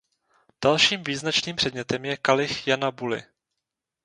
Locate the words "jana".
2.67-2.91